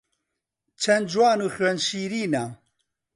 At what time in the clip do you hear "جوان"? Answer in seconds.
1.11-1.39